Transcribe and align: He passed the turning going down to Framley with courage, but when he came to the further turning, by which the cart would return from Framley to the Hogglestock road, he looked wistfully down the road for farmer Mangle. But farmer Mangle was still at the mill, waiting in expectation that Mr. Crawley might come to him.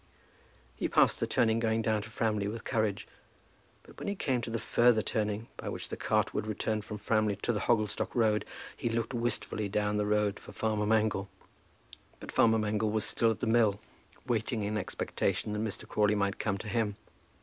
He 0.75 0.87
passed 0.87 1.19
the 1.19 1.27
turning 1.27 1.59
going 1.59 1.83
down 1.83 2.01
to 2.01 2.09
Framley 2.09 2.47
with 2.47 2.63
courage, 2.63 3.07
but 3.83 3.99
when 3.99 4.07
he 4.07 4.15
came 4.15 4.41
to 4.41 4.49
the 4.49 4.57
further 4.57 5.03
turning, 5.03 5.47
by 5.57 5.69
which 5.69 5.89
the 5.89 5.95
cart 5.95 6.33
would 6.33 6.47
return 6.47 6.81
from 6.81 6.97
Framley 6.97 7.35
to 7.35 7.53
the 7.53 7.59
Hogglestock 7.59 8.15
road, 8.15 8.43
he 8.75 8.89
looked 8.89 9.13
wistfully 9.13 9.69
down 9.69 9.97
the 9.97 10.07
road 10.07 10.39
for 10.39 10.53
farmer 10.53 10.87
Mangle. 10.87 11.29
But 12.19 12.31
farmer 12.31 12.57
Mangle 12.57 12.89
was 12.89 13.05
still 13.05 13.29
at 13.29 13.41
the 13.41 13.45
mill, 13.45 13.79
waiting 14.25 14.63
in 14.63 14.75
expectation 14.75 15.53
that 15.53 15.59
Mr. 15.59 15.87
Crawley 15.87 16.15
might 16.15 16.39
come 16.39 16.57
to 16.57 16.67
him. 16.67 16.95